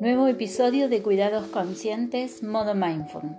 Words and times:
Nuevo 0.00 0.28
episodio 0.28 0.88
de 0.88 1.02
Cuidados 1.02 1.48
Conscientes, 1.48 2.44
modo 2.44 2.76
mindful. 2.76 3.36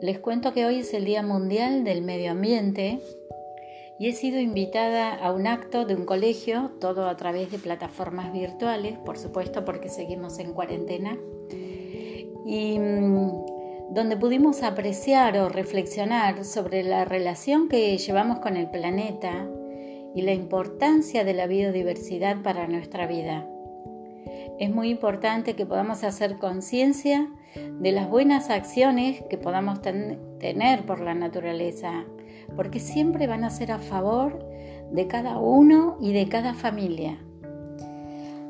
Les 0.00 0.20
cuento 0.20 0.52
que 0.52 0.64
hoy 0.64 0.78
es 0.78 0.94
el 0.94 1.04
Día 1.04 1.24
Mundial 1.24 1.82
del 1.82 2.02
Medio 2.02 2.30
Ambiente 2.30 3.00
y 3.98 4.08
he 4.08 4.12
sido 4.12 4.38
invitada 4.38 5.12
a 5.12 5.32
un 5.32 5.48
acto 5.48 5.86
de 5.86 5.96
un 5.96 6.04
colegio, 6.04 6.70
todo 6.80 7.08
a 7.08 7.16
través 7.16 7.50
de 7.50 7.58
plataformas 7.58 8.32
virtuales, 8.32 8.96
por 8.98 9.18
supuesto 9.18 9.64
porque 9.64 9.88
seguimos 9.88 10.38
en 10.38 10.52
cuarentena, 10.52 11.18
y 12.46 12.78
mm, 12.78 13.90
donde 13.90 14.16
pudimos 14.16 14.62
apreciar 14.62 15.36
o 15.38 15.48
reflexionar 15.48 16.44
sobre 16.44 16.84
la 16.84 17.04
relación 17.04 17.68
que 17.68 17.98
llevamos 17.98 18.38
con 18.38 18.56
el 18.56 18.70
planeta 18.70 19.48
y 20.14 20.22
la 20.22 20.32
importancia 20.32 21.24
de 21.24 21.34
la 21.34 21.48
biodiversidad 21.48 22.40
para 22.40 22.68
nuestra 22.68 23.08
vida 23.08 23.48
es 24.58 24.72
muy 24.72 24.90
importante 24.90 25.54
que 25.54 25.66
podamos 25.66 26.04
hacer 26.04 26.38
conciencia 26.38 27.28
de 27.80 27.92
las 27.92 28.08
buenas 28.08 28.50
acciones 28.50 29.22
que 29.28 29.38
podamos 29.38 29.80
tener 29.82 30.86
por 30.86 31.00
la 31.00 31.14
naturaleza, 31.14 32.04
porque 32.56 32.80
siempre 32.80 33.26
van 33.26 33.44
a 33.44 33.50
ser 33.50 33.72
a 33.72 33.78
favor 33.78 34.44
de 34.92 35.06
cada 35.06 35.38
uno 35.38 35.96
y 36.00 36.12
de 36.12 36.28
cada 36.28 36.54
familia. 36.54 37.18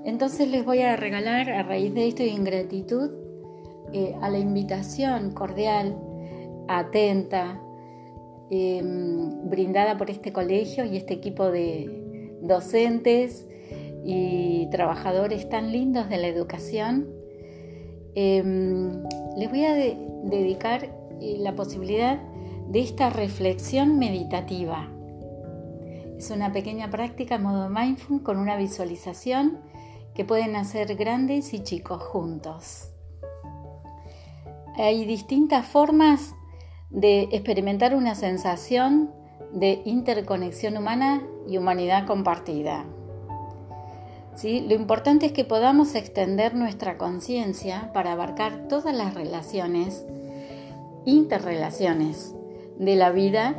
Entonces 0.04 0.48
les 0.50 0.64
voy 0.64 0.80
a 0.80 0.96
regalar 0.96 1.50
a 1.50 1.62
raíz 1.62 1.94
de 1.94 2.08
esto 2.08 2.22
y 2.22 2.30
en 2.30 2.44
gratitud 2.44 3.10
eh, 3.92 4.14
a 4.20 4.28
la 4.28 4.38
invitación 4.38 5.30
cordial, 5.30 5.96
atenta, 6.68 7.60
em, 8.50 9.48
brindada 9.48 9.96
por 9.96 10.10
este 10.10 10.32
colegio 10.32 10.84
y 10.84 10.96
este 10.96 11.14
equipo 11.14 11.50
de 11.50 12.38
docentes 12.42 13.46
y 14.04 14.68
trabajadores 14.70 15.48
tan 15.48 15.72
lindos 15.72 16.08
de 16.08 16.18
la 16.18 16.26
educación, 16.26 17.08
em, 18.14 19.02
les 19.36 19.50
voy 19.50 19.64
a 19.64 19.74
dedicar 19.74 20.84
eh, 21.20 21.36
la 21.38 21.54
posibilidad 21.54 22.20
de 22.68 22.80
esta 22.80 23.10
reflexión 23.10 23.98
meditativa. 23.98 24.88
Es 26.18 26.30
una 26.30 26.52
pequeña 26.52 26.90
práctica 26.90 27.38
modo 27.38 27.68
mindful 27.68 28.22
con 28.22 28.38
una 28.38 28.56
visualización 28.56 29.60
que 30.14 30.24
pueden 30.24 30.54
hacer 30.56 30.94
grandes 30.96 31.54
y 31.54 31.62
chicos 31.62 32.02
juntos. 32.02 32.90
Hay 34.76 35.04
distintas 35.04 35.66
formas 35.66 36.34
de 36.90 37.22
experimentar 37.32 37.94
una 37.94 38.14
sensación 38.14 39.12
de 39.52 39.82
interconexión 39.84 40.76
humana 40.76 41.22
y 41.48 41.58
humanidad 41.58 42.06
compartida. 42.06 42.84
Lo 44.42 44.74
importante 44.74 45.26
es 45.26 45.32
que 45.32 45.44
podamos 45.44 45.94
extender 45.94 46.54
nuestra 46.54 46.98
conciencia 46.98 47.90
para 47.92 48.12
abarcar 48.12 48.66
todas 48.68 48.94
las 48.94 49.14
relaciones, 49.14 50.04
interrelaciones 51.04 52.34
de 52.78 52.96
la 52.96 53.10
vida 53.10 53.54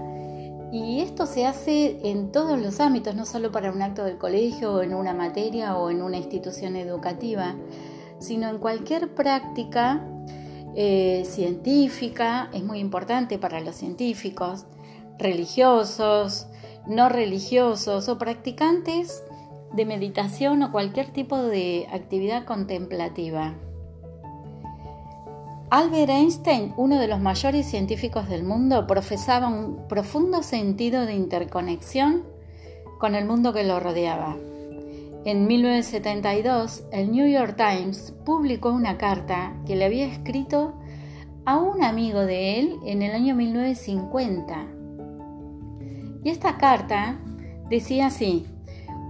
y 0.72 1.00
esto 1.00 1.26
se 1.26 1.46
hace 1.46 2.00
en 2.04 2.32
todos 2.32 2.60
los 2.60 2.80
ámbitos, 2.82 3.16
no 3.16 3.26
solo 3.26 3.52
para 3.52 3.72
un 3.72 3.82
acto 3.82 4.04
del 4.04 4.18
colegio 4.18 4.74
o 4.74 4.82
en 4.82 4.94
una 4.94 5.14
materia 5.14 5.78
o 5.78 5.90
en 5.90 6.02
una 6.02 6.18
institución 6.18 6.76
educativa, 6.76 7.56
sino 8.20 8.50
en 8.50 8.58
cualquier 8.58 9.16
práctica 9.16 10.06
eh, 10.76 11.24
científica, 11.26 12.50
es 12.54 12.64
muy 12.64 12.80
importante 12.80 13.38
para 13.38 13.62
los 13.62 13.76
científicos, 13.76 14.66
religiosos, 15.18 16.48
no 16.86 17.08
religiosos 17.08 18.10
o 18.10 18.18
practicantes 18.18 19.24
de 19.74 19.86
meditación 19.86 20.64
o 20.64 20.72
cualquier 20.72 21.08
tipo 21.08 21.38
de 21.38 21.88
actividad 21.92 22.46
contemplativa. 22.46 23.56
Albert 25.70 26.10
Einstein, 26.10 26.74
uno 26.78 27.00
de 27.00 27.08
los 27.08 27.20
mayores 27.20 27.66
científicos 27.66 28.30
del 28.30 28.44
mundo, 28.44 28.88
profesaba 28.88 29.48
un 29.48 29.88
profundo 29.88 30.44
sentido 30.44 31.06
de 31.06 31.16
interconexión 31.16 32.24
con 33.00 33.16
el 33.16 33.26
mundo 33.26 33.52
que 33.52 33.64
lo 33.64 33.80
rodeaba. 33.80 34.38
En 35.26 35.48
1972, 35.48 36.84
el 36.92 37.12
New 37.12 37.28
York 37.28 37.58
Times 37.58 38.14
publicó 38.26 38.70
una 38.70 38.98
carta 38.98 39.54
que 39.66 39.76
le 39.76 39.86
había 39.86 40.06
escrito 40.06 40.76
a 41.46 41.58
un 41.58 41.84
amigo 41.84 42.22
de 42.22 42.60
él 42.60 42.78
en 42.86 43.02
el 43.02 43.12
año 43.14 43.36
1950. 43.36 44.68
Y 46.24 46.30
esta 46.30 46.58
carta 46.58 47.20
decía 47.70 48.08
así, 48.08 48.46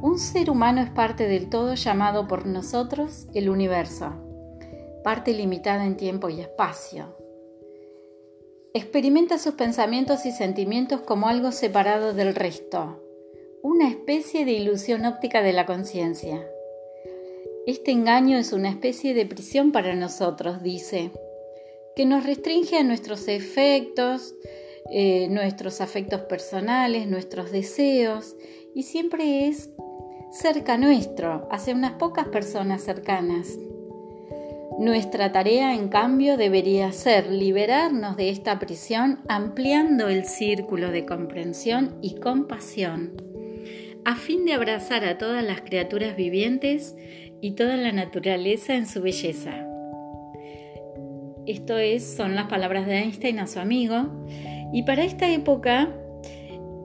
un 0.01 0.19
ser 0.19 0.49
humano 0.49 0.81
es 0.81 0.89
parte 0.89 1.27
del 1.27 1.49
todo 1.49 1.75
llamado 1.75 2.27
por 2.27 2.45
nosotros 2.45 3.27
el 3.33 3.49
universo, 3.49 4.13
parte 5.03 5.33
limitada 5.33 5.85
en 5.85 5.97
tiempo 5.97 6.29
y 6.29 6.41
espacio. 6.41 7.15
Experimenta 8.73 9.37
sus 9.37 9.53
pensamientos 9.53 10.25
y 10.25 10.31
sentimientos 10.31 11.01
como 11.01 11.27
algo 11.27 11.51
separado 11.51 12.13
del 12.13 12.35
resto, 12.35 13.01
una 13.61 13.89
especie 13.89 14.45
de 14.45 14.51
ilusión 14.51 15.05
óptica 15.05 15.41
de 15.41 15.53
la 15.53 15.65
conciencia. 15.65 16.45
Este 17.65 17.91
engaño 17.91 18.37
es 18.37 18.53
una 18.53 18.69
especie 18.69 19.13
de 19.13 19.25
prisión 19.25 19.71
para 19.71 19.95
nosotros, 19.95 20.61
dice, 20.61 21.11
que 21.95 22.05
nos 22.05 22.25
restringe 22.25 22.77
a 22.77 22.83
nuestros 22.83 23.27
efectos, 23.27 24.35
eh, 24.91 25.29
nuestros 25.29 25.81
afectos 25.81 26.21
personales, 26.21 27.07
nuestros 27.07 27.51
deseos, 27.51 28.35
y 28.75 28.83
siempre 28.83 29.47
es 29.47 29.69
cerca 30.35 30.77
nuestro, 30.77 31.47
hacia 31.49 31.73
unas 31.73 31.93
pocas 31.93 32.27
personas 32.27 32.83
cercanas. 32.83 33.57
Nuestra 34.77 35.31
tarea, 35.31 35.73
en 35.73 35.87
cambio, 35.87 36.35
debería 36.35 36.91
ser 36.91 37.31
liberarnos 37.31 38.17
de 38.17 38.29
esta 38.29 38.59
prisión 38.59 39.21
ampliando 39.29 40.09
el 40.09 40.25
círculo 40.25 40.91
de 40.91 41.05
comprensión 41.05 41.95
y 42.01 42.15
compasión, 42.15 43.13
a 44.03 44.15
fin 44.17 44.43
de 44.43 44.53
abrazar 44.53 45.05
a 45.05 45.17
todas 45.17 45.41
las 45.41 45.61
criaturas 45.61 46.17
vivientes 46.17 46.97
y 47.39 47.51
toda 47.51 47.77
la 47.77 47.93
naturaleza 47.93 48.75
en 48.75 48.87
su 48.87 49.01
belleza. 49.01 49.65
Esto 51.45 51.77
es, 51.77 52.03
son 52.03 52.35
las 52.35 52.47
palabras 52.47 52.85
de 52.87 52.97
Einstein 52.97 53.39
a 53.39 53.47
su 53.47 53.59
amigo, 53.59 54.25
y 54.73 54.83
para 54.83 55.05
esta 55.05 55.29
época 55.29 55.93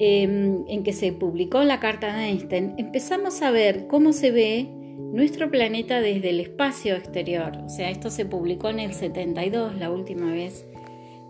Em, 0.02 0.64
en 0.66 0.82
que 0.82 0.94
se 0.94 1.12
publicó 1.12 1.62
la 1.62 1.78
carta 1.78 2.16
de 2.16 2.24
Einstein, 2.24 2.72
empezamos 2.78 3.42
a 3.42 3.50
ver 3.50 3.86
cómo 3.86 4.14
se 4.14 4.30
ve 4.30 4.66
nuestro 5.12 5.50
planeta 5.50 6.00
desde 6.00 6.30
el 6.30 6.40
espacio 6.40 6.96
exterior. 6.96 7.52
O 7.66 7.68
sea, 7.68 7.90
esto 7.90 8.08
se 8.08 8.24
publicó 8.24 8.70
en 8.70 8.80
el 8.80 8.94
72, 8.94 9.76
la 9.76 9.90
última 9.90 10.32
vez 10.32 10.64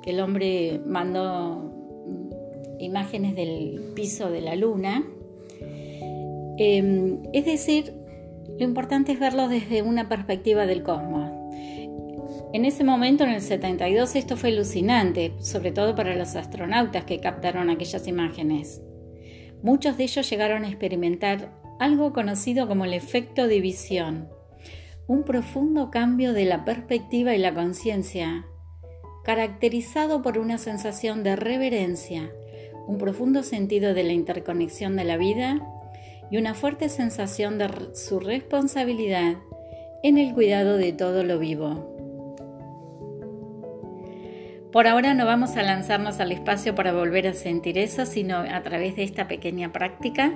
que 0.03 0.11
el 0.11 0.21
hombre 0.21 0.81
mandó 0.87 1.73
mm, 2.07 2.81
imágenes 2.81 3.35
del 3.35 3.91
piso 3.97 4.31
de 4.31 4.41
la 4.41 4.55
luna. 4.55 5.05
Em, 6.57 7.25
es 7.33 7.45
decir, 7.47 7.93
lo 8.57 8.65
importante 8.65 9.11
es 9.11 9.19
verlo 9.19 9.49
desde 9.49 9.83
una 9.83 10.09
perspectiva 10.09 10.67
del 10.67 10.85
cosmos. 10.85 11.30
En 12.53 12.65
ese 12.65 12.83
momento, 12.83 13.23
en 13.23 13.31
el 13.31 13.43
72, 13.43 14.17
esto 14.17 14.37
fue 14.37 14.51
alucinante, 14.51 15.35
sobre 15.39 15.71
todo 15.71 15.95
para 15.95 16.17
los 16.17 16.35
astronautas 16.35 17.05
que 17.05 17.21
captaron 17.21 17.71
aquellas 17.71 18.09
imágenes. 18.09 18.83
Muchos 19.63 19.97
de 19.97 20.05
ellos 20.05 20.29
llegaron 20.29 20.65
a 20.65 20.69
experimentar 20.69 21.53
algo 21.79 22.13
conocido 22.13 22.67
como 22.67 22.85
el 22.85 22.93
efecto 22.93 23.47
de 23.47 23.61
visión, 23.61 24.29
un 25.07 25.23
profundo 25.23 25.93
cambio 25.93 26.33
de 26.33 26.45
la 26.45 26.65
perspectiva 26.65 27.37
y 27.37 27.39
la 27.39 27.55
conciencia, 27.55 28.47
caracterizado 29.23 30.21
por 30.21 30.37
una 30.37 30.59
sensación 30.59 31.23
de 31.23 31.37
reverencia, 31.37 32.33
un 32.89 32.99
profundo 32.99 33.45
sentido 33.45 33.95
de 33.95 34.03
la 34.03 34.13
interconexión 34.13 34.97
de 34.97 35.05
la 35.05 35.17
vida 35.17 35.61
y 36.33 36.37
una 36.37 36.55
fuerte 36.55 36.89
sensación 36.89 37.59
de 37.59 37.69
su 37.95 38.19
responsabilidad 38.19 39.37
en 40.03 40.19
el 40.19 40.35
cuidado 40.35 40.79
de 40.79 40.93
todo 40.93 41.23
lo 41.23 41.39
vivo. 41.39 42.00
Por 44.73 44.87
ahora 44.87 45.15
no 45.15 45.27
vamos 45.27 45.57
a 45.57 45.63
lanzarnos 45.63 46.21
al 46.21 46.31
espacio 46.33 46.75
para 46.75 46.93
volver 46.93 47.27
a 47.27 47.33
sentir 47.33 47.77
eso, 47.77 48.07
sino 48.07 48.39
a 48.39 48.63
través 48.63 48.95
de 48.97 49.03
esta 49.03 49.27
pequeña 49.27 49.73
práctica 49.73 50.33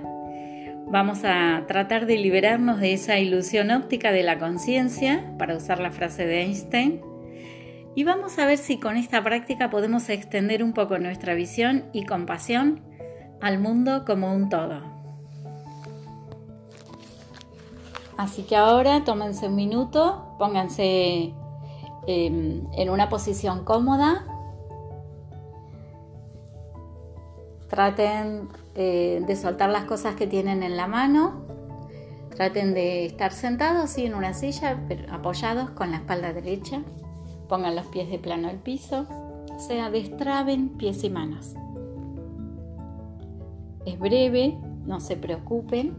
vamos 0.86 1.24
a 1.24 1.64
tratar 1.66 2.06
de 2.06 2.18
liberarnos 2.18 2.78
de 2.78 2.92
esa 2.92 3.18
ilusión 3.18 3.70
óptica 3.70 4.12
de 4.12 4.22
la 4.22 4.38
conciencia, 4.38 5.34
para 5.38 5.56
usar 5.56 5.80
la 5.80 5.90
frase 5.90 6.26
de 6.26 6.42
Einstein, 6.42 7.00
y 7.94 8.04
vamos 8.04 8.38
a 8.38 8.46
ver 8.46 8.58
si 8.58 8.78
con 8.78 8.96
esta 8.96 9.22
práctica 9.22 9.70
podemos 9.70 10.08
extender 10.08 10.62
un 10.62 10.72
poco 10.72 10.98
nuestra 10.98 11.34
visión 11.34 11.84
y 11.92 12.06
compasión 12.06 12.80
al 13.40 13.58
mundo 13.58 14.04
como 14.04 14.32
un 14.32 14.48
todo. 14.48 14.82
Así 18.16 18.42
que 18.42 18.56
ahora 18.56 19.04
tómense 19.04 19.48
un 19.48 19.56
minuto, 19.56 20.36
pónganse 20.38 21.34
Em, 22.06 22.66
en 22.72 22.90
una 22.90 23.08
posición 23.08 23.64
cómoda. 23.64 24.26
Traten 27.68 28.48
eh, 28.74 29.22
de 29.26 29.36
soltar 29.36 29.70
las 29.70 29.84
cosas 29.84 30.14
que 30.14 30.26
tienen 30.26 30.62
en 30.62 30.76
la 30.76 30.86
mano. 30.86 31.46
Traten 32.36 32.74
de 32.74 33.06
estar 33.06 33.32
sentados 33.32 33.96
y 33.96 34.04
en 34.04 34.14
una 34.14 34.34
silla, 34.34 34.84
pero 34.86 35.10
apoyados 35.12 35.70
con 35.70 35.92
la 35.92 35.98
espalda 35.98 36.32
derecha. 36.32 36.82
Pongan 37.48 37.74
los 37.74 37.86
pies 37.86 38.10
de 38.10 38.18
plano 38.18 38.48
al 38.48 38.58
piso, 38.58 39.06
o 39.54 39.58
sea, 39.58 39.90
destraben 39.90 40.70
pies 40.70 41.04
y 41.04 41.10
manos. 41.10 41.54
Es 43.86 43.98
breve, 43.98 44.58
no 44.84 45.00
se 45.00 45.16
preocupen, 45.16 45.94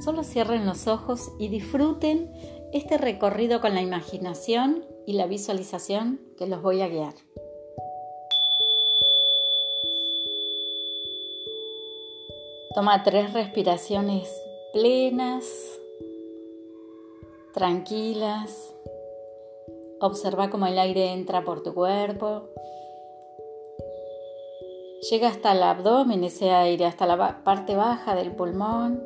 solo 0.00 0.22
cierren 0.22 0.66
los 0.66 0.86
ojos 0.86 1.32
y 1.38 1.48
disfruten 1.48 2.30
este 2.72 2.96
recorrido 2.98 3.60
con 3.60 3.74
la 3.74 3.80
imaginación 3.80 4.84
y 5.06 5.14
la 5.14 5.26
visualización 5.26 6.20
que 6.38 6.46
los 6.46 6.62
voy 6.62 6.80
a 6.80 6.88
guiar. 6.88 7.14
Toma 12.74 13.02
tres 13.02 13.34
respiraciones 13.34 14.30
plenas, 14.72 15.44
tranquilas. 17.52 18.74
Observa 20.00 20.48
cómo 20.48 20.66
el 20.66 20.78
aire 20.78 21.12
entra 21.12 21.44
por 21.44 21.62
tu 21.62 21.74
cuerpo. 21.74 22.48
Llega 25.10 25.28
hasta 25.28 25.52
el 25.52 25.62
abdomen 25.62 26.24
ese 26.24 26.50
aire, 26.50 26.86
hasta 26.86 27.06
la 27.06 27.42
parte 27.44 27.76
baja 27.76 28.14
del 28.14 28.34
pulmón. 28.34 29.02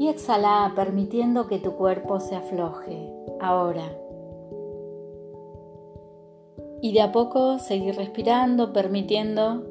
Y 0.00 0.08
exhala 0.08 0.72
permitiendo 0.74 1.46
que 1.46 1.58
tu 1.58 1.76
cuerpo 1.76 2.18
se 2.18 2.34
afloje. 2.34 3.08
Ahora. 3.40 4.03
Y 6.84 6.92
de 6.92 7.00
a 7.00 7.12
poco 7.12 7.58
seguir 7.58 7.96
respirando, 7.96 8.74
permitiendo 8.74 9.64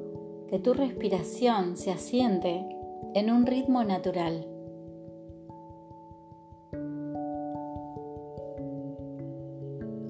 que 0.47 0.57
tu 0.57 0.73
respiración 0.73 1.77
se 1.77 1.91
asiente 1.91 2.65
en 3.13 3.29
un 3.29 3.45
ritmo 3.45 3.83
natural. 3.83 4.47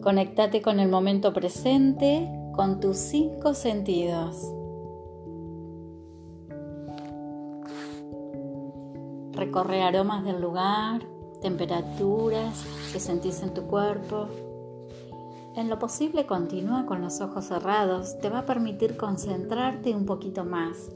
Conectate 0.01 0.61
con 0.61 0.79
el 0.79 0.87
momento 0.87 1.33
presente, 1.33 2.31
con 2.55 2.79
tus 2.79 2.95
cinco 2.95 3.53
sentidos. 3.53 4.37
Recorre 9.33 9.81
aromas 9.81 10.23
del 10.23 10.39
lugar, 10.39 11.01
temperaturas 11.41 12.65
que 12.93 13.01
sentís 13.01 13.43
en 13.43 13.53
tu 13.53 13.63
cuerpo. 13.63 14.52
En 15.55 15.69
lo 15.69 15.77
posible 15.77 16.25
continúa 16.25 16.87
con 16.87 17.01
los 17.01 17.21
ojos 17.21 17.45
cerrados, 17.45 18.17
te 18.19 18.29
va 18.29 18.39
a 18.39 18.45
permitir 18.45 18.97
concentrarte 18.97 19.93
un 19.93 20.07
poquito 20.07 20.45
más. 20.45 20.89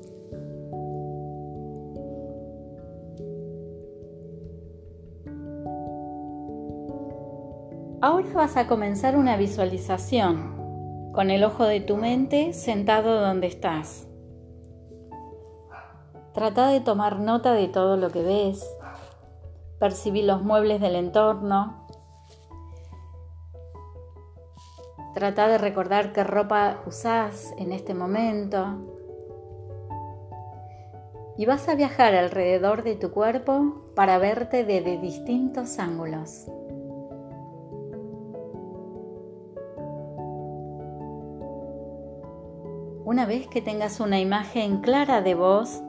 Ahora 8.02 8.28
vas 8.34 8.58
a 8.58 8.68
comenzar 8.68 9.16
una 9.16 9.38
visualización 9.38 11.12
con 11.14 11.30
el 11.30 11.44
ojo 11.44 11.66
de 11.66 11.80
tu 11.80 11.98
mente 11.98 12.54
sentado 12.54 13.20
donde 13.22 13.48
estás. 13.48 14.08
Trata 16.34 16.70
de 16.70 16.80
tomar 16.80 17.20
nota 17.20 17.54
de 17.54 17.68
todo 17.68 17.98
lo 17.98 18.12
que 18.12 18.22
ves, 18.22 18.64
percibir 19.80 20.26
los 20.26 20.44
muebles 20.44 20.80
del 20.80 20.96
entorno, 20.96 21.87
Trata 25.18 25.48
de 25.48 25.58
recordar 25.58 26.14
qué 26.14 26.24
ropa 26.24 26.84
usás 26.86 27.52
en 27.58 27.72
este 27.72 27.96
momento. 27.96 28.68
Y 31.40 31.48
vas 31.48 31.68
a 31.68 31.74
viajar 31.74 32.14
alrededor 32.14 32.84
de 32.84 32.94
tu 32.98 33.10
cuerpo 33.10 33.82
para 33.96 34.20
verte 34.20 34.64
desde 34.64 35.00
distintos 35.00 35.80
ángulos. 35.80 36.46
Una 43.04 43.26
vez 43.26 43.48
que 43.48 43.64
tengas 43.64 44.00
una 44.00 44.20
imagen 44.20 44.82
clara 44.82 45.22
de 45.22 45.34
vos, 45.34 45.82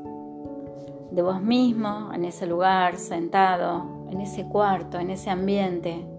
de 1.10 1.20
vos 1.20 1.42
mismo, 1.42 2.14
en 2.14 2.24
ese 2.24 2.46
lugar, 2.46 2.96
sentado, 2.96 4.06
en 4.10 4.22
ese 4.22 4.48
cuarto, 4.48 4.98
en 4.98 5.10
ese 5.10 5.28
ambiente, 5.28 6.17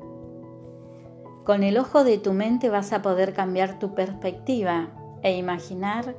con 1.46 1.64
el 1.64 1.78
ojo 1.78 2.04
de 2.04 2.18
tu 2.18 2.34
mente 2.34 2.70
vas 2.70 2.94
a 2.94 3.02
poder 3.02 3.34
cambiar 3.34 3.80
tu 3.80 3.96
perspectiva 3.96 4.90
e 5.22 5.38
imaginar 5.38 6.16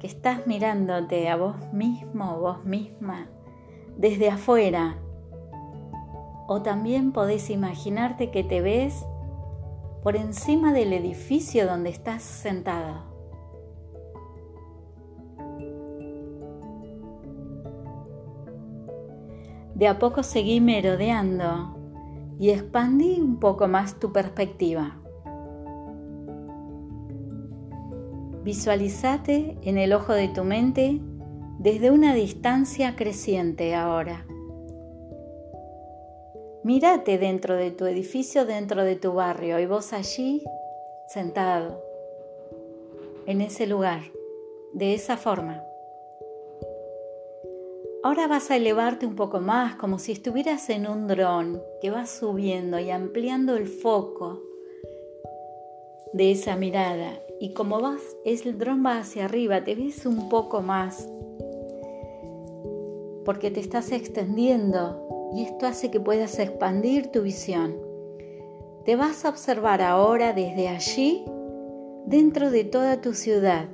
que 0.00 0.06
estás 0.06 0.46
mirándote 0.46 1.28
a 1.28 1.36
vos 1.36 1.56
mismo 1.72 2.38
vos 2.38 2.64
misma 2.64 3.28
desde 3.96 4.30
afuera. 4.30 4.98
O 6.48 6.62
también 6.62 7.12
podés 7.12 7.50
imaginarte 7.50 8.30
que 8.30 8.44
te 8.44 8.60
ves 8.60 9.04
por 10.02 10.16
encima 10.16 10.72
del 10.72 10.92
edificio 10.92 11.66
donde 11.66 11.90
estás 11.90 12.22
sentado. 12.22 13.16
De 19.74 19.88
a 19.88 19.98
poco 19.98 20.22
seguí 20.22 20.60
merodeando 20.60 21.75
y 22.38 22.50
expandí 22.50 23.20
un 23.20 23.38
poco 23.38 23.68
más 23.68 23.98
tu 23.98 24.12
perspectiva. 24.12 25.00
Visualizate 28.44 29.58
en 29.62 29.78
el 29.78 29.92
ojo 29.92 30.12
de 30.12 30.28
tu 30.28 30.44
mente 30.44 31.00
desde 31.58 31.90
una 31.90 32.14
distancia 32.14 32.94
creciente 32.94 33.74
ahora. 33.74 34.24
Mírate 36.62 37.18
dentro 37.18 37.56
de 37.56 37.70
tu 37.70 37.86
edificio, 37.86 38.44
dentro 38.44 38.84
de 38.84 38.96
tu 38.96 39.12
barrio 39.14 39.58
y 39.58 39.66
vos 39.66 39.92
allí 39.92 40.44
sentado, 41.08 41.80
en 43.26 43.40
ese 43.40 43.66
lugar, 43.66 44.00
de 44.72 44.94
esa 44.94 45.16
forma. 45.16 45.65
Ahora 48.06 48.28
vas 48.28 48.52
a 48.52 48.56
elevarte 48.56 49.04
un 49.04 49.16
poco 49.16 49.40
más, 49.40 49.74
como 49.74 49.98
si 49.98 50.12
estuvieras 50.12 50.70
en 50.70 50.86
un 50.86 51.08
dron 51.08 51.60
que 51.80 51.90
va 51.90 52.06
subiendo 52.06 52.78
y 52.78 52.88
ampliando 52.88 53.56
el 53.56 53.66
foco 53.66 54.44
de 56.12 56.30
esa 56.30 56.54
mirada. 56.54 57.18
Y 57.40 57.52
como 57.52 57.80
vas, 57.80 58.00
el 58.24 58.58
dron 58.58 58.86
va 58.86 58.98
hacia 58.98 59.24
arriba, 59.24 59.64
te 59.64 59.74
ves 59.74 60.06
un 60.06 60.28
poco 60.28 60.62
más, 60.62 61.04
porque 63.24 63.50
te 63.50 63.58
estás 63.58 63.90
extendiendo 63.90 65.32
y 65.34 65.42
esto 65.42 65.66
hace 65.66 65.90
que 65.90 65.98
puedas 65.98 66.38
expandir 66.38 67.08
tu 67.08 67.22
visión. 67.22 67.74
Te 68.84 68.94
vas 68.94 69.24
a 69.24 69.30
observar 69.30 69.82
ahora 69.82 70.32
desde 70.32 70.68
allí, 70.68 71.24
dentro 72.06 72.52
de 72.52 72.62
toda 72.62 73.00
tu 73.00 73.14
ciudad. 73.14 73.68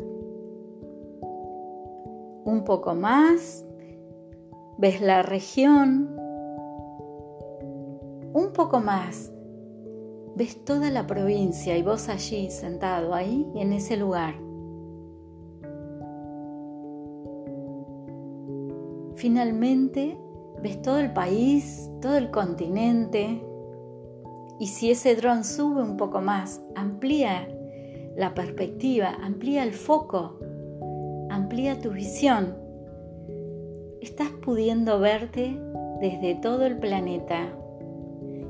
Un 2.46 2.62
poco 2.64 2.94
más 2.94 3.66
ves 4.82 5.00
la 5.00 5.22
región 5.22 6.10
un 8.32 8.50
poco 8.52 8.80
más, 8.80 9.32
ves 10.34 10.64
toda 10.64 10.90
la 10.90 11.06
provincia 11.06 11.78
y 11.78 11.84
vos 11.84 12.08
allí 12.08 12.50
sentado 12.50 13.14
ahí 13.14 13.46
en 13.54 13.72
ese 13.72 13.96
lugar. 13.96 14.34
Finalmente 19.14 20.18
ves 20.60 20.82
todo 20.82 20.98
el 20.98 21.12
país, 21.12 21.88
todo 22.00 22.16
el 22.16 22.32
continente 22.32 23.40
y 24.58 24.66
si 24.66 24.90
ese 24.90 25.14
dron 25.14 25.44
sube 25.44 25.80
un 25.80 25.96
poco 25.96 26.20
más, 26.20 26.60
amplía 26.74 27.48
la 28.16 28.34
perspectiva, 28.34 29.10
amplía 29.22 29.62
el 29.62 29.74
foco, 29.74 30.40
amplía 31.30 31.80
tu 31.80 31.90
visión 31.90 32.62
estás 34.02 34.30
pudiendo 34.30 34.99
verte 34.99 35.56
desde 36.00 36.35
todo 36.35 36.66
el 36.66 36.78
planeta 36.78 37.49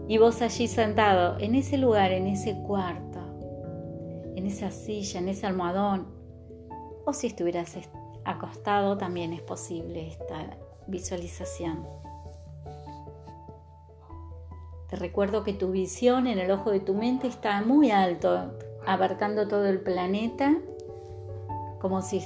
y 0.08 0.16
vos 0.16 0.40
allí 0.40 0.66
sentado 0.66 1.38
en 1.38 1.54
ese 1.54 1.76
lugar, 1.76 2.10
en 2.12 2.26
ese 2.26 2.56
cuarto, 2.66 3.20
en 4.34 4.46
esa 4.46 4.70
silla, 4.70 5.20
en 5.20 5.28
ese 5.28 5.46
almohadón, 5.46 6.06
o 7.04 7.12
si 7.12 7.26
estuvieras 7.26 7.76
acostado 8.24 8.96
también 8.96 9.32
es 9.32 9.42
posible 9.42 10.08
esta 10.08 10.56
visualización. 10.86 11.86
Te 14.88 14.96
recuerdo 14.96 15.44
que 15.44 15.52
tu 15.52 15.70
visión 15.70 16.26
en 16.26 16.38
el 16.38 16.50
ojo 16.50 16.70
de 16.70 16.80
tu 16.80 16.94
mente 16.94 17.26
está 17.26 17.62
muy 17.62 17.90
alto, 17.90 18.52
abarcando 18.86 19.48
todo 19.48 19.66
el 19.66 19.80
planeta, 19.80 20.56
como 21.80 22.00
si 22.02 22.22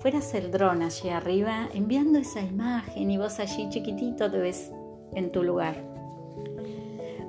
fueras 0.00 0.34
el 0.34 0.50
dron 0.50 0.82
allí 0.82 1.08
arriba 1.08 1.68
enviando 1.74 2.18
esa 2.18 2.40
imagen 2.40 3.10
y 3.10 3.18
vos 3.18 3.40
allí 3.40 3.68
chiquitito 3.68 4.30
te 4.30 4.38
ves 4.38 4.72
en 5.14 5.32
tu 5.32 5.42
lugar. 5.42 5.76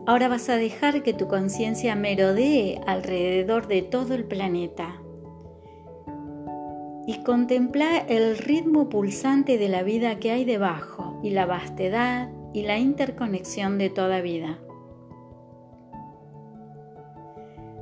Ahora 0.06 0.28
vas 0.28 0.50
a 0.50 0.56
dejar 0.56 1.04
que 1.04 1.14
tu 1.14 1.28
conciencia 1.28 1.96
merodee 1.96 2.82
alrededor 2.88 3.68
de 3.68 3.82
todo 3.82 4.16
el 4.16 4.26
planeta 4.26 4.96
y 7.06 7.24
contempla 7.24 7.98
el 7.98 8.38
ritmo 8.38 8.90
pulsante 8.90 9.58
de 9.58 9.70
la 9.70 9.84
vida 9.84 10.20
que 10.20 10.32
hay 10.32 10.46
debajo 10.46 11.20
y 11.24 11.32
la 11.32 11.46
vastedad 11.46 12.30
y 12.54 12.64
la 12.64 12.78
interconexión 12.78 13.78
de 13.78 13.90
toda 13.90 14.22
vida. 14.22 14.60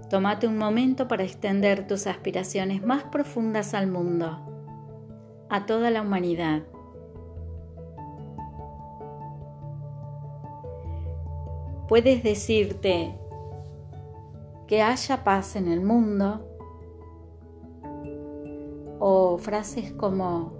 Tómate 0.10 0.48
un 0.48 0.58
momento 0.58 1.10
para 1.10 1.24
extender 1.24 1.88
tus 1.88 2.08
aspiraciones 2.08 2.82
más 2.82 3.03
profundas 3.03 3.74
al 3.74 3.88
mundo, 3.88 4.57
a 5.50 5.66
toda 5.66 5.89
la 5.92 6.01
humanidad. 6.01 6.63
Puedes 11.88 12.22
decirte 12.24 13.18
que 14.68 14.82
haya 14.82 15.24
paz 15.24 15.56
en 15.56 15.70
el 15.70 15.82
mundo 15.82 16.46
o 19.00 19.38
frases 19.38 19.94
como 19.94 20.51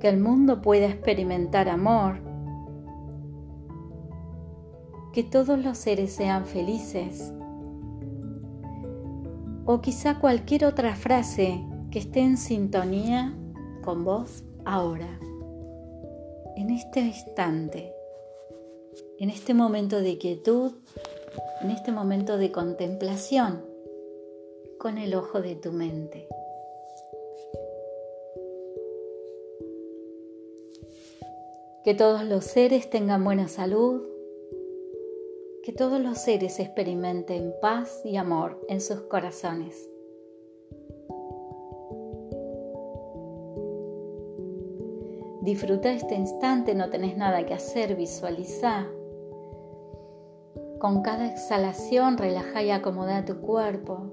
que 0.00 0.08
el 0.08 0.18
mundo 0.18 0.60
pueda 0.60 0.86
experimentar 0.86 1.68
amor, 1.68 2.16
que 5.12 5.22
todos 5.22 5.64
los 5.64 5.78
seres 5.78 6.12
sean 6.12 6.44
felices 6.44 7.32
o 9.66 9.80
quizá 9.80 10.18
cualquier 10.18 10.64
otra 10.64 10.94
frase 10.94 11.64
que 11.90 12.00
esté 12.00 12.20
en 12.20 12.36
sintonía 12.36 13.34
con 13.84 14.04
vos 14.04 14.42
ahora, 14.64 15.20
en 16.56 16.70
este 16.70 17.00
instante, 17.00 17.92
en 19.18 19.28
este 19.28 19.52
momento 19.52 20.00
de 20.00 20.16
quietud, 20.16 20.72
en 21.60 21.70
este 21.70 21.92
momento 21.92 22.38
de 22.38 22.50
contemplación 22.50 23.62
con 24.78 24.96
el 24.96 25.14
ojo 25.14 25.42
de 25.42 25.56
tu 25.56 25.70
mente. 25.72 26.26
Que 31.84 31.94
todos 31.94 32.24
los 32.24 32.44
seres 32.44 32.88
tengan 32.88 33.22
buena 33.22 33.48
salud, 33.48 34.02
que 35.62 35.72
todos 35.72 36.00
los 36.00 36.18
seres 36.18 36.58
experimenten 36.58 37.54
paz 37.60 38.00
y 38.04 38.16
amor 38.16 38.64
en 38.68 38.80
sus 38.80 39.02
corazones. 39.02 39.93
Disfruta 45.44 45.92
este 45.92 46.14
instante, 46.14 46.74
no 46.74 46.88
tenés 46.88 47.18
nada 47.18 47.44
que 47.44 47.52
hacer, 47.52 47.96
visualiza. 47.96 48.86
Con 50.78 51.02
cada 51.02 51.30
exhalación 51.30 52.16
relaja 52.16 52.62
y 52.62 52.70
acomoda 52.70 53.26
tu 53.26 53.42
cuerpo. 53.42 54.06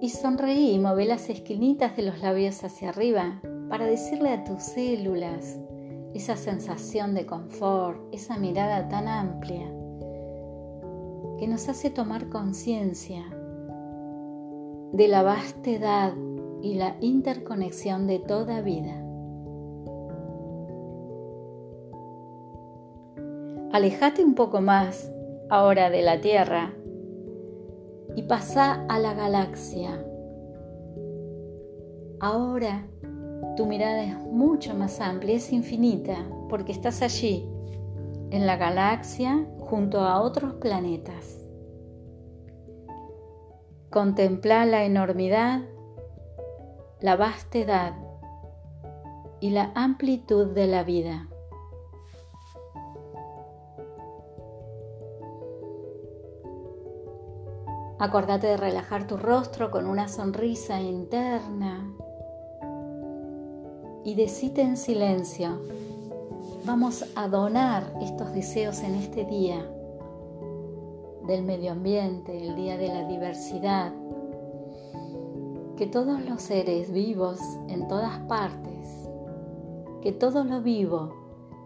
Y 0.00 0.10
sonreí 0.10 0.74
y 0.74 0.78
mueve 0.78 1.06
las 1.06 1.28
esquinitas 1.28 1.96
de 1.96 2.04
los 2.04 2.22
labios 2.22 2.62
hacia 2.62 2.90
arriba 2.90 3.40
para 3.68 3.84
decirle 3.84 4.28
a 4.28 4.44
tus 4.44 4.62
células 4.62 5.58
esa 6.14 6.36
sensación 6.36 7.14
de 7.14 7.26
confort, 7.26 7.98
esa 8.14 8.38
mirada 8.38 8.88
tan 8.88 9.08
amplia 9.08 9.66
que 11.40 11.48
nos 11.48 11.68
hace 11.68 11.90
tomar 11.90 12.28
conciencia 12.28 13.24
de 14.92 15.08
la 15.08 15.22
vastedad 15.22 16.12
y 16.62 16.74
la 16.74 16.96
interconexión 17.00 18.06
de 18.06 18.18
toda 18.18 18.60
vida. 18.60 19.02
Alejate 23.72 24.24
un 24.24 24.34
poco 24.34 24.60
más 24.60 25.10
ahora 25.50 25.90
de 25.90 26.02
la 26.02 26.20
Tierra 26.20 26.72
y 28.14 28.22
pasa 28.22 28.86
a 28.88 28.98
la 28.98 29.14
galaxia. 29.14 30.02
Ahora 32.20 32.86
tu 33.56 33.66
mirada 33.66 34.04
es 34.04 34.18
mucho 34.18 34.74
más 34.74 35.00
amplia, 35.00 35.36
es 35.36 35.52
infinita, 35.52 36.26
porque 36.48 36.72
estás 36.72 37.02
allí, 37.02 37.48
en 38.30 38.46
la 38.46 38.56
galaxia, 38.56 39.46
junto 39.58 40.00
a 40.00 40.20
otros 40.20 40.54
planetas. 40.54 41.42
Contempla 43.90 44.66
la 44.66 44.84
enormidad, 44.84 45.62
la 47.00 47.14
vastedad 47.16 47.92
y 49.38 49.50
la 49.50 49.70
amplitud 49.74 50.46
de 50.54 50.66
la 50.66 50.82
vida. 50.82 51.28
Acordate 57.98 58.46
de 58.46 58.56
relajar 58.56 59.06
tu 59.06 59.16
rostro 59.16 59.70
con 59.70 59.86
una 59.86 60.08
sonrisa 60.08 60.80
interna 60.80 61.90
y 64.04 64.14
decite 64.14 64.62
en 64.62 64.76
silencio, 64.76 65.60
vamos 66.64 67.04
a 67.14 67.28
donar 67.28 67.92
estos 68.00 68.32
deseos 68.32 68.80
en 68.80 68.94
este 68.94 69.24
día 69.24 69.66
del 71.26 71.42
medio 71.42 71.72
ambiente, 71.72 72.36
el 72.36 72.54
día 72.54 72.76
de 72.78 72.88
la 72.88 73.06
diversidad, 73.06 73.92
que 75.76 75.86
todos 75.86 76.24
los 76.24 76.42
seres 76.42 76.90
vivos 76.90 77.38
en 77.68 77.86
todas 77.86 78.18
partes, 78.20 78.88
que 80.00 80.10
todo 80.10 80.42
lo 80.42 80.62
vivo 80.62 81.14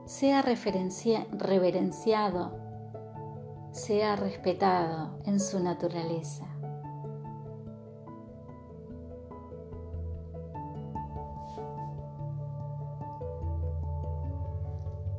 sea 0.04 0.42
reverenciado, 0.42 2.58
sea 3.70 4.16
respetado 4.16 5.20
en 5.26 5.38
su 5.38 5.60
naturaleza. 5.60 6.44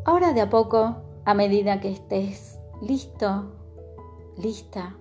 Ahora 0.03 0.33
de 0.33 0.41
a 0.41 0.50
poco, 0.50 0.98
a 1.24 1.33
medida 1.33 1.79
que 1.79 1.91
estés 1.91 2.60
listo, 2.81 3.53
lista, 4.38 4.98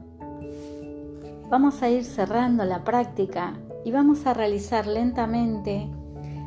vamos 1.49 1.83
a 1.83 1.89
ir 1.89 2.05
cerrando 2.05 2.65
la 2.65 2.85
práctica 2.85 3.59
y 3.85 3.93
vamos 3.93 4.27
a 4.27 4.35
realizar 4.35 4.87
lentamente 4.87 5.89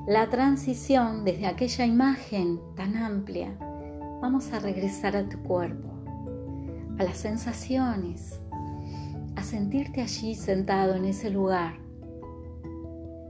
la 0.08 0.30
transición 0.30 1.24
desde 1.24 1.48
aquella 1.48 1.86
imagen 1.86 2.60
tan 2.76 2.98
amplia. 2.98 3.56
Vamos 4.22 4.52
a 4.54 4.60
regresar 4.60 5.16
a 5.16 5.28
tu 5.28 5.42
cuerpo, 5.44 5.90
a 7.00 7.04
las 7.04 7.18
sensaciones, 7.18 8.40
a 9.36 9.44
sentirte 9.44 10.02
allí 10.02 10.36
sentado 10.36 10.96
en 10.96 11.06
ese 11.06 11.30
lugar 11.30 11.84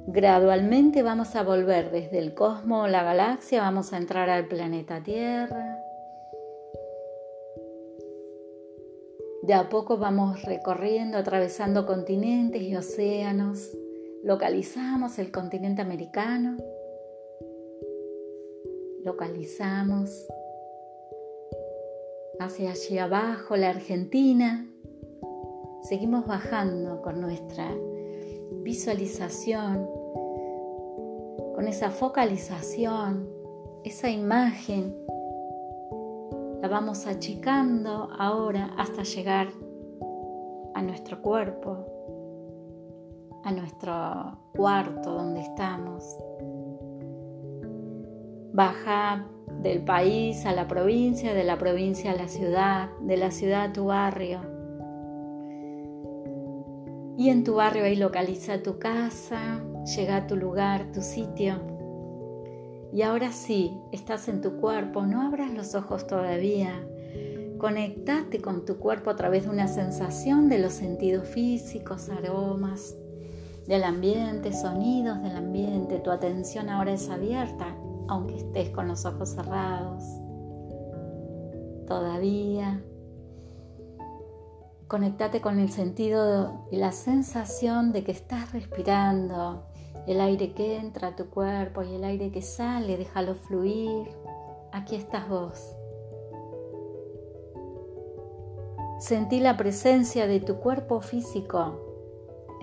Gradualmente 0.06 1.02
vamos 1.02 1.34
a 1.38 1.44
volver 1.44 1.90
desde 1.90 2.20
el 2.20 2.34
cosmos, 2.34 2.90
la 2.92 3.04
galaxia, 3.04 3.62
vamos 3.62 3.94
a 3.94 3.98
entrar 3.98 4.30
al 4.30 4.48
planeta 4.48 5.02
Tierra. 5.02 5.80
De 9.44 9.54
a 9.54 9.70
poco 9.70 9.98
vamos 9.98 10.44
recorriendo, 10.44 11.18
atravesando 11.18 11.86
continentes 11.86 12.62
y 12.62 12.76
océanos. 12.76 13.72
Localizamos 14.24 15.20
el 15.20 15.32
continente 15.32 15.82
americano. 15.82 16.56
Localizamos 19.04 20.28
hacia 22.40 22.72
allí 22.72 22.98
abajo 23.00 23.58
la 23.58 23.70
Argentina. 23.70 24.66
Seguimos 25.82 26.26
bajando 26.26 27.02
con 27.02 27.20
nuestra 27.20 27.70
visualización, 28.64 29.90
con 31.54 31.68
esa 31.68 31.92
focalización, 31.92 33.30
esa 33.84 34.10
imagen, 34.10 34.96
la 36.62 36.70
vamos 36.70 37.08
achicando 37.08 38.08
ahora 38.18 38.74
hasta 38.78 39.04
llegar 39.04 39.50
a 40.74 40.82
nuestro 40.82 41.22
cuerpo, 41.22 41.93
nuestro 43.54 44.38
cuarto 44.56 45.14
donde 45.14 45.42
estamos. 45.42 46.04
Baja 48.54 49.28
del 49.62 49.84
país 49.84 50.46
a 50.46 50.54
la 50.54 50.68
provincia, 50.68 51.34
de 51.34 51.44
la 51.44 51.58
provincia 51.58 52.12
a 52.12 52.16
la 52.16 52.28
ciudad, 52.28 52.90
de 53.02 53.18
la 53.18 53.32
ciudad 53.32 53.66
a 53.66 53.74
tu 53.74 53.86
barrio 53.86 54.54
y 57.18 57.30
en 57.30 57.44
tu 57.44 57.56
barrio 57.56 57.84
ahí 57.84 57.96
localiza 57.96 58.64
tu 58.64 58.80
casa, 58.80 59.64
llega 59.96 60.18
a 60.18 60.28
tu 60.28 60.36
lugar, 60.36 60.92
tu 60.92 61.02
sitio. 61.02 61.62
Y 62.92 63.04
ahora 63.04 63.32
sí, 63.32 63.72
estás 63.92 64.28
en 64.28 64.42
tu 64.42 64.58
cuerpo, 64.58 65.06
no 65.06 65.22
abras 65.22 65.52
los 65.54 65.76
ojos 65.76 66.08
todavía. 66.08 66.86
Conectate 67.60 68.42
con 68.42 68.66
tu 68.66 68.78
cuerpo 68.78 69.12
a 69.12 69.16
través 69.16 69.44
de 69.44 69.52
una 69.52 69.68
sensación 69.68 70.50
de 70.50 70.60
los 70.60 70.74
sentidos 70.74 71.28
físicos, 71.28 72.10
aromas, 72.10 72.96
del 73.68 73.84
ambiente, 73.84 74.54
sonidos 74.54 75.22
del 75.22 75.36
ambiente. 75.36 76.00
Tu 76.00 76.12
atención 76.12 76.70
ahora 76.70 76.94
es 76.94 77.10
abierta, 77.10 77.76
aunque 78.08 78.38
estés 78.38 78.70
con 78.70 78.88
los 78.88 79.06
ojos 79.06 79.30
cerrados. 79.30 80.04
Todavía 81.88 82.82
Conectate 84.94 85.42
con 85.42 85.58
el 85.58 85.72
sentido 85.72 86.68
y 86.70 86.78
la 86.78 86.92
sensación 86.92 87.94
de 87.94 88.04
que 88.04 88.12
estás 88.12 88.52
respirando, 88.52 89.66
el 90.06 90.22
aire 90.22 90.54
que 90.54 90.78
entra 90.78 91.08
a 91.08 91.16
tu 91.16 91.32
cuerpo 91.32 91.82
y 91.82 91.96
el 91.96 92.04
aire 92.04 92.32
que 92.32 92.44
sale, 92.44 92.96
déjalo 92.96 93.34
fluir, 93.34 94.10
aquí 94.72 94.96
estás 94.96 95.28
vos. 95.28 95.76
Sentí 99.00 99.40
la 99.40 99.58
presencia 99.58 100.28
de 100.28 100.40
tu 100.40 100.58
cuerpo 100.58 101.02
físico 101.02 101.93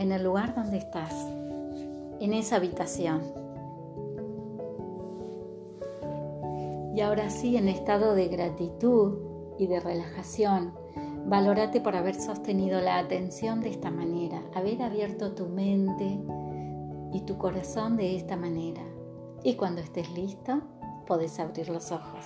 en 0.00 0.12
el 0.12 0.24
lugar 0.24 0.54
donde 0.54 0.78
estás, 0.78 1.12
en 2.20 2.32
esa 2.32 2.56
habitación. 2.56 3.20
Y 6.96 7.02
ahora 7.02 7.28
sí, 7.28 7.58
en 7.58 7.68
estado 7.68 8.14
de 8.14 8.28
gratitud 8.28 9.18
y 9.58 9.66
de 9.66 9.78
relajación, 9.78 10.72
valórate 11.26 11.82
por 11.82 11.96
haber 11.96 12.14
sostenido 12.14 12.80
la 12.80 12.98
atención 12.98 13.60
de 13.60 13.68
esta 13.68 13.90
manera, 13.90 14.42
haber 14.54 14.82
abierto 14.82 15.34
tu 15.34 15.46
mente 15.46 16.18
y 17.12 17.20
tu 17.20 17.36
corazón 17.36 17.98
de 17.98 18.16
esta 18.16 18.36
manera. 18.36 18.82
Y 19.44 19.54
cuando 19.54 19.82
estés 19.82 20.10
listo, 20.14 20.62
podés 21.06 21.38
abrir 21.38 21.68
los 21.68 21.92
ojos. 21.92 22.24